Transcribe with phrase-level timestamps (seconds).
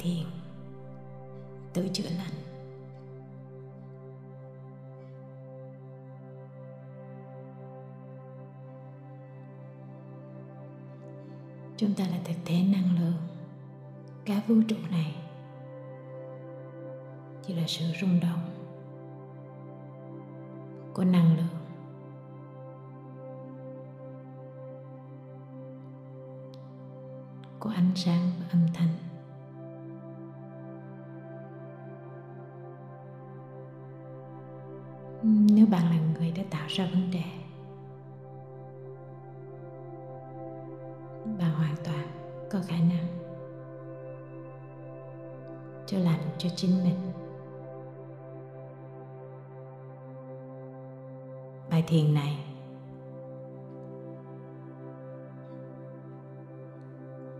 [0.00, 0.26] thiền.
[1.72, 2.34] Tự chữa lành.
[11.76, 13.14] Chúng ta là thực thể năng lượng.
[14.24, 15.14] Cả vũ trụ này
[17.42, 18.50] chỉ là sự rung động
[20.94, 21.46] của năng lượng.
[27.60, 29.09] Của ánh sáng và âm thanh.
[35.70, 37.24] Bạn là người đã tạo ra vấn đề.
[41.38, 42.06] Bạn hoàn toàn
[42.50, 43.06] có khả năng
[45.86, 47.12] chữa lành cho chính mình.
[51.70, 52.44] Bài thiền này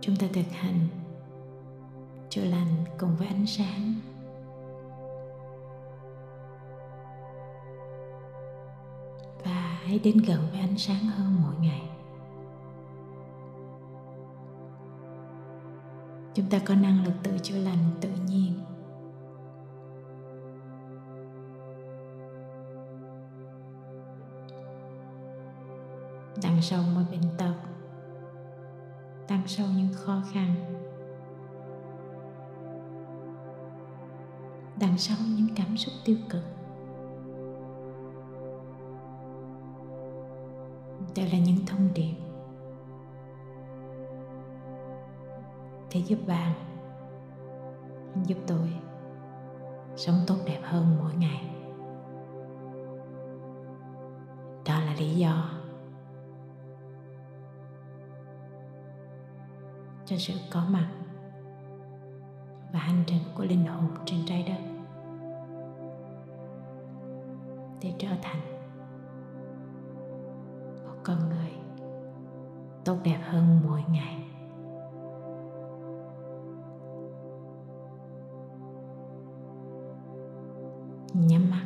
[0.00, 0.88] chúng ta thực hành
[2.28, 3.94] chữa lành cùng với ánh sáng.
[9.88, 11.82] Hãy đến gần với ánh sáng hơn mỗi ngày.
[16.34, 18.52] Chúng ta có năng lực tự chữa lành tự nhiên.
[26.42, 27.54] Đằng sau mỗi bệnh tật,
[29.28, 30.54] đằng sau những khó khăn,
[34.80, 36.57] đằng sau những cảm xúc tiêu cực.
[41.18, 42.14] Đều là những thông điệp.
[45.94, 46.52] Để giúp bạn,
[48.24, 48.72] giúp tôi
[49.96, 51.44] sống tốt đẹp hơn mỗi ngày.
[54.66, 55.50] Đó là lý do
[60.04, 60.88] cho sự có mặt
[62.72, 64.60] và hành trình của linh hồn trên trái đất
[67.82, 68.57] để trở thành
[71.08, 71.52] con người,
[72.84, 74.24] tốt đẹp hơn mỗi ngày.
[81.14, 81.64] Nhắm mắt.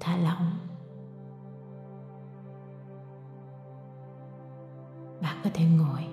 [0.00, 0.50] Thả lỏng.
[5.22, 6.06] Bạn có thể ngồi,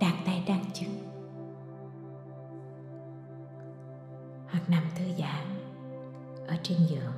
[0.00, 0.90] đặt tay đan chân
[4.50, 5.61] hoặc nằm thư giãn
[6.52, 7.12] ở trên giường.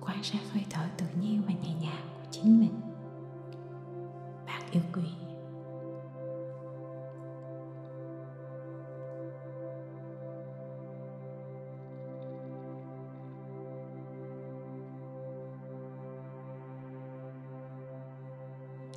[0.00, 2.85] Quan sát hơi thở tự nhiên và nhẹ nhàng của chính mình.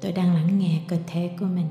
[0.02, 1.68] Tôi đang lắng nghe cơ thể của mình.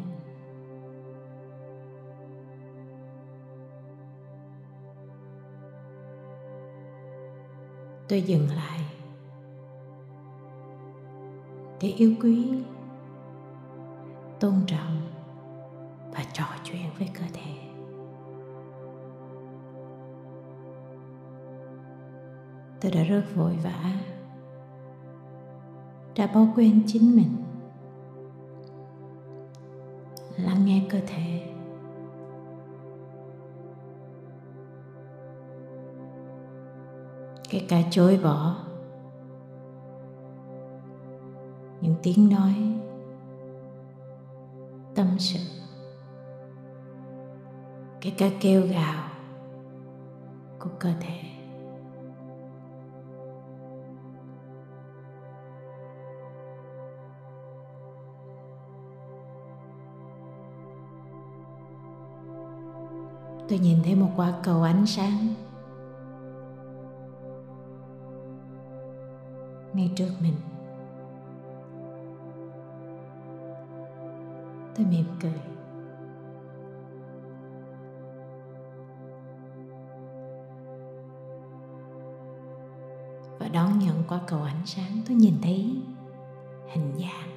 [8.09, 8.81] Tôi dừng lại.
[11.81, 12.62] Để yêu quý,
[14.41, 15.12] tôn trọng
[16.12, 17.53] và trò chuyện với cơ thể.
[22.81, 23.93] Tôi đã rất vội vã.
[26.16, 27.47] Đã bỏ quên chính mình.
[30.68, 31.42] Nghe cơ thể.
[37.48, 38.56] Kể cả chối bỏ.
[41.80, 42.54] Những tiếng nói.
[44.94, 45.38] Tâm sự.
[48.00, 49.04] Kể cả kêu gào
[50.59, 51.28] của cơ thể.
[63.48, 65.34] Tôi nhìn thấy một quả cầu ánh sáng.
[69.72, 70.34] Ngay trước mình.
[74.77, 75.41] Tôi mỉm cười.
[83.39, 85.83] Và đón nhận quả cầu ánh sáng, tôi nhìn thấy
[86.68, 87.28] hình dạng.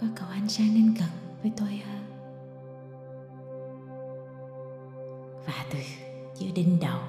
[0.00, 1.08] có cậu anh sang nên gần
[1.42, 2.04] với tôi hơn
[5.46, 5.78] và từ
[6.34, 7.00] giữa đinh đầu.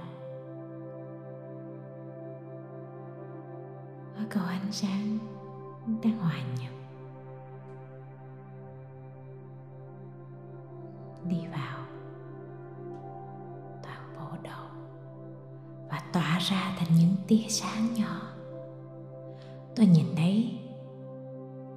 [4.15, 5.17] Có cậu anh sang
[6.03, 6.73] đang hòa nhập.
[11.29, 11.85] Đi vào
[13.83, 14.65] toàn bộ đầu.
[15.89, 18.21] Và tỏa ra thành những tia sáng nhỏ.
[19.75, 20.59] Tôi nhìn thấy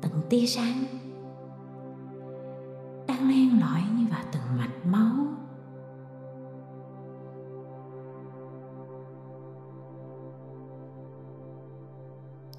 [0.00, 1.03] từng tia sáng
[3.24, 5.26] đang len lỏi như vào từng mạch máu.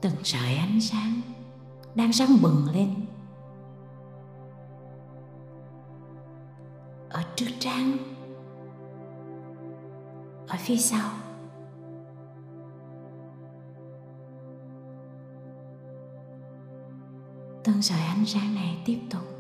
[0.02, 1.22] Từng sợi ánh sáng
[1.96, 3.06] đang sáng bừng lên.
[7.10, 7.98] Ở trước trán,
[10.48, 11.12] ở phía sau.
[17.64, 19.35] Từng sợi ánh sáng này tiếp tục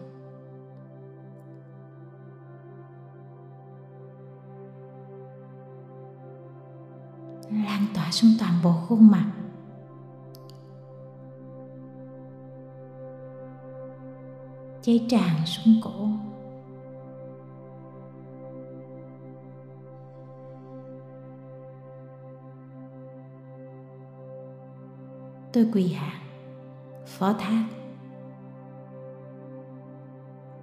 [7.49, 9.31] lan tỏa xuống toàn bộ khuôn mặt.
[14.81, 16.07] Cháy tràn xuống cổ.
[25.53, 26.21] Tôi quỳ hạ,
[27.05, 27.67] phó thác.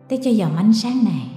[0.09, 1.29] Để cho dòng ánh sáng này.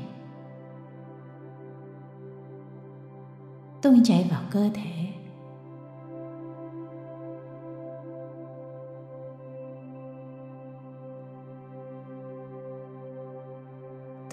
[3.82, 5.15] Tuôn chảy vào cơ thể.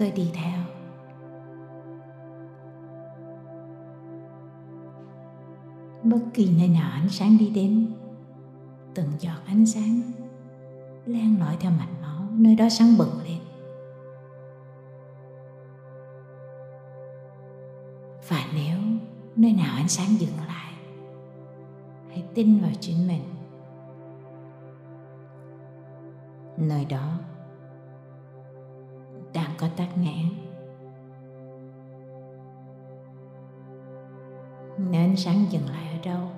[0.03, 0.59] Tôi đi theo.
[6.03, 7.93] Bất kỳ nơi nào ánh sáng đi đến,
[8.95, 10.01] từng giọt ánh sáng
[11.05, 13.39] len lỏi theo mạch máu nơi đó sáng bừng lên.
[18.27, 18.77] Và nếu
[19.35, 20.73] nơi nào ánh sáng dừng lại,
[22.09, 23.23] hãy tin vào chính mình.
[26.57, 27.19] Nơi đó
[29.63, 30.29] có tắc nghẽn
[34.77, 36.29] nếu ánh sáng dừng lại ở đâu?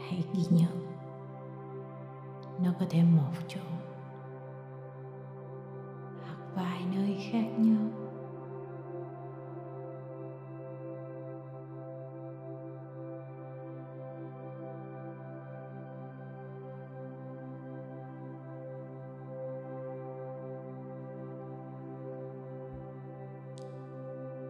[0.00, 0.66] Hãy ghi nhớ.
[2.62, 3.60] Nó có thể một chỗ.
[6.22, 8.03] Hoặc vài nơi khác nhau.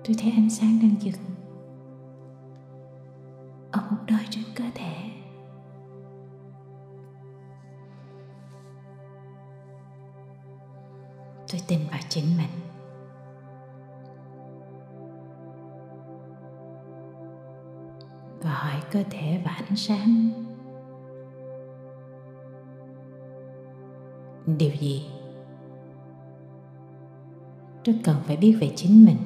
[0.04, 1.14] Tôi thấy ánh sáng đang dừng.
[3.72, 5.10] Ở một nơi trên cơ thể.
[11.52, 12.50] Tôi tin vào chính mình.
[18.40, 20.30] Và hỏi cơ thể và ánh sáng.
[24.58, 25.10] Điều gì?
[27.84, 29.16] Tôi cần phải biết về chính mình.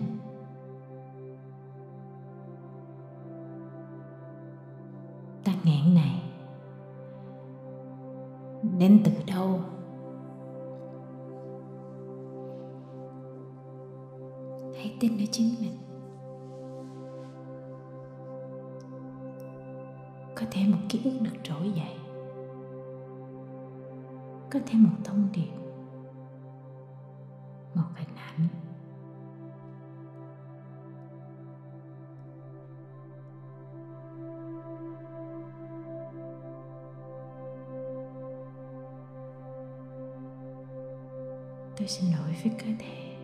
[41.79, 43.15] Tôi xin lỗi với cơ thể.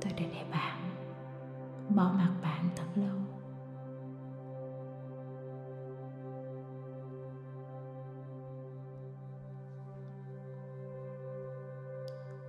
[0.00, 0.78] Tôi đã để bạn
[1.88, 3.16] bỏ mặt bạn thật lâu.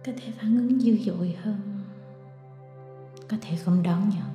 [0.05, 1.59] Có thể phản ứng dữ dội hơn.
[3.29, 4.33] Có thể không đón nhận.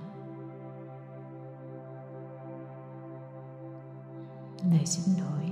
[4.71, 5.52] Lời xin lỗi.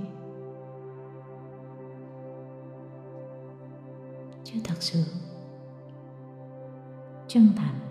[4.53, 5.03] Chứ thật sự.
[7.27, 7.90] Chân thành.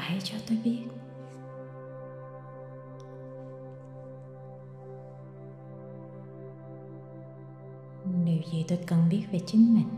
[0.00, 0.82] và hãy cho tôi biết.
[8.24, 9.88] Điều gì tôi cần biết về chính mình?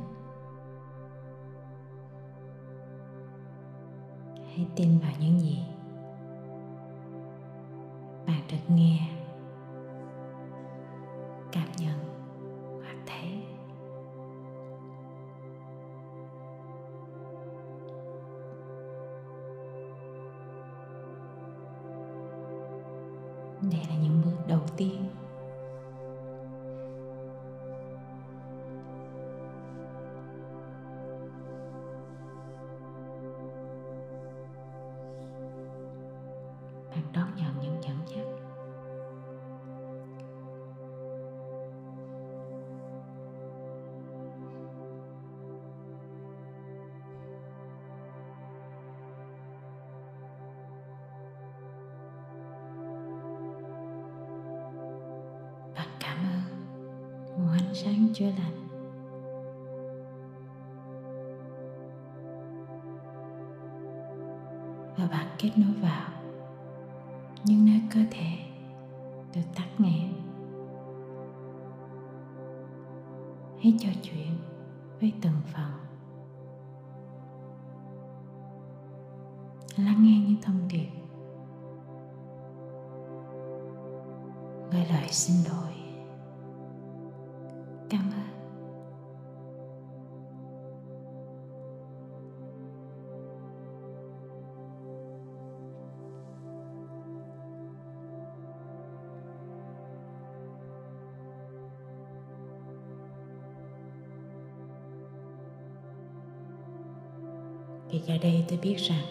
[4.47, 5.59] Hãy tin vào những gì
[23.73, 25.05] đây là những bước đầu tiên.
[57.85, 58.69] Sáng chữa lành.
[64.97, 66.11] Và bạn kết nối vào
[67.45, 68.39] những nơi cơ thể
[69.35, 70.13] được tắt nghẽn.
[73.63, 74.31] Hãy trò chuyện
[75.01, 75.73] với từng phần.
[79.77, 80.91] Lắng nghe những thông điệp.
[84.71, 85.82] Gửi lời xin lỗi.
[108.13, 109.05] Vì giờ đây tôi biết rằng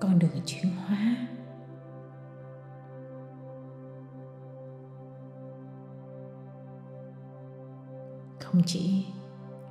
[0.00, 1.16] con đường chuyển hóa.
[8.40, 9.06] Không chỉ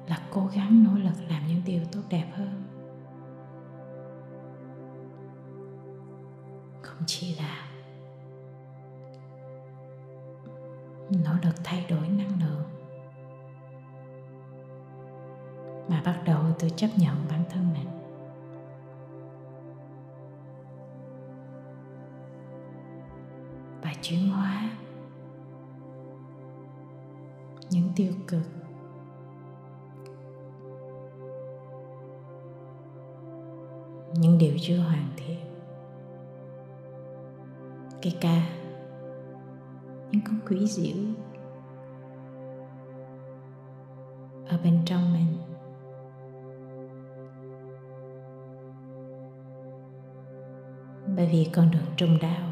[0.08, 2.64] là cố gắng nỗ lực làm những điều tốt đẹp hơn,
[6.82, 7.70] không chỉ là
[11.10, 12.75] nỗ lực thay đổi năng lượng.
[15.90, 17.88] Mà bắt đầu từ chấp nhận bản thân mình.
[23.82, 24.70] Và chuyển hóa
[27.70, 28.42] những tiêu cực.
[34.14, 35.40] Những điều chưa hoàn thiện.
[38.02, 38.48] Kể cả
[40.12, 41.25] những con quỷ diễu
[51.56, 52.52] con đường trung đạo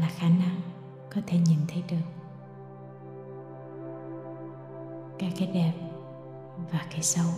[0.00, 0.60] là khả năng
[1.14, 1.96] có thể nhìn thấy được
[5.18, 5.72] cả cái đẹp
[6.72, 7.30] và cái xấu.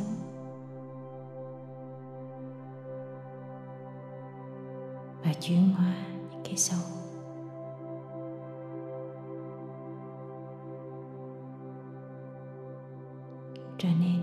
[5.24, 5.94] Và chuyển hóa
[6.30, 7.09] những cái xấu.
[13.82, 14.22] Trở nên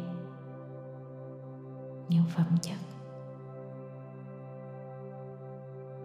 [2.09, 2.77] những phẩm chất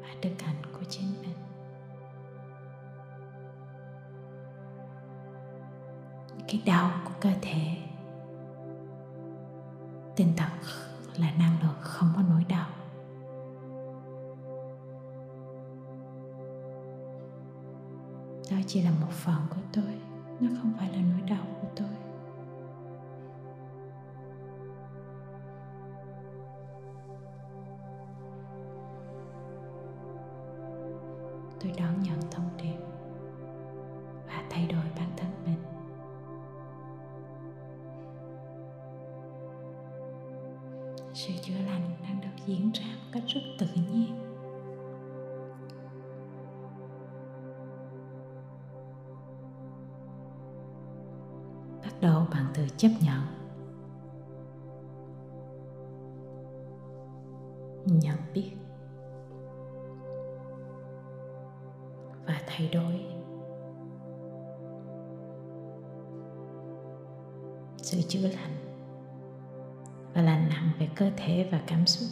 [0.01, 1.37] và đức hạnh của chính mình.
[6.49, 7.77] Cái đau của cơ thể,
[10.17, 10.51] tinh thần
[11.17, 12.69] là năng lượng không có nỗi đau.
[18.51, 20.01] Đó chỉ là một phần của tôi,
[20.41, 22.12] nó không phải là nỗi đau của tôi tôi.
[41.15, 44.19] Sự chữa lành đang được diễn ra một cách rất tự nhiên.
[51.83, 53.21] Bắt đầu bằng từ chấp nhận.
[57.87, 58.53] Nhận biết.
[62.27, 63.05] Và thay đổi.
[67.77, 68.72] Sự chữa lành
[70.15, 72.09] và lành nặng về cơ thể và cảm xúc.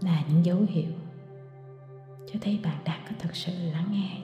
[0.00, 0.92] Là những dấu hiệu
[2.26, 4.20] cho thấy bạn đang có thật sự lắng nghe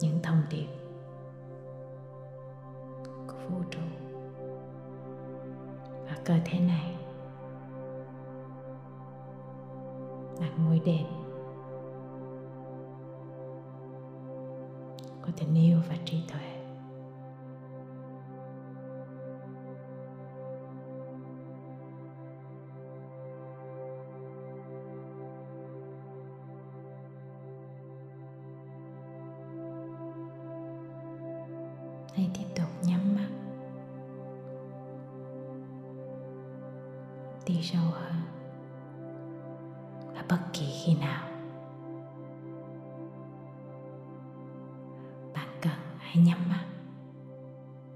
[0.00, 0.66] những thông điệp
[3.26, 3.80] của vũ trụ
[6.04, 6.94] và cơ thể này.
[10.40, 11.06] Đặt ngôi đền
[15.22, 16.57] của tình yêu và trí tuệ.
[32.14, 33.28] Hãy tiếp tục nhắm mắt.
[37.46, 38.14] Đi sâu hơn.
[40.14, 41.28] Và bất kỳ khi nào
[45.34, 46.64] bạn cần, hãy nhắm mắt.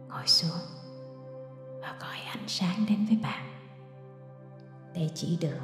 [0.08, 0.66] Ngồi xuống
[1.80, 3.44] và gọi ánh sáng đến với bạn
[4.94, 5.62] để chỉ đường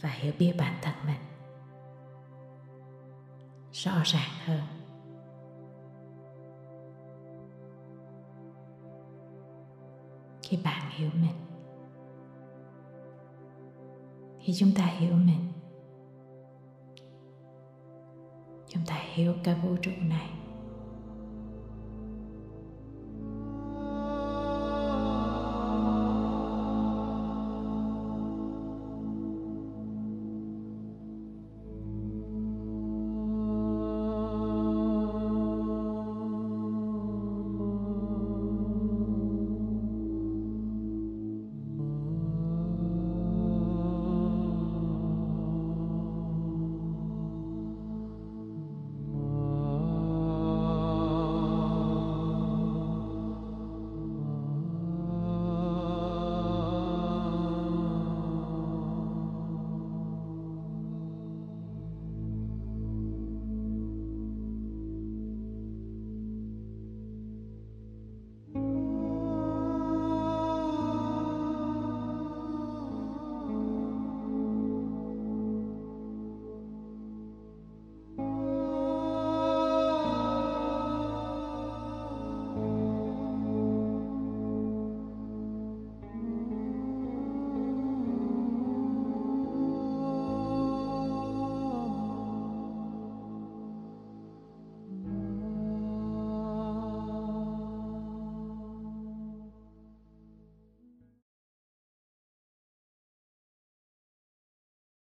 [0.00, 1.20] và hiểu biết bản thân mình
[3.72, 4.73] rõ ràng hơn.
[10.48, 11.34] Khi bạn hiểu mình.
[14.40, 15.52] Khi chúng ta hiểu mình,
[18.68, 20.43] chúng ta hiểu cả vũ trụ này.